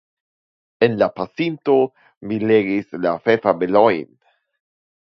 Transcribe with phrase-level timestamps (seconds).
[0.87, 1.75] En la pasinto,
[2.31, 4.15] mi legis la fefabelojn.